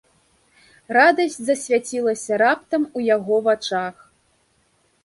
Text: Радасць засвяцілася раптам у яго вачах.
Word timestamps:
Радасць 0.97 1.35
засвяцілася 1.49 2.33
раптам 2.45 2.81
у 2.99 3.05
яго 3.15 3.35
вачах. 3.51 3.95